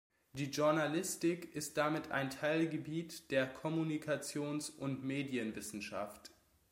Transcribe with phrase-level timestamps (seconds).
[0.33, 6.31] Die Journalistik ist damit ein Teilgebiet der Kommunikations- und Medienwissenschaft.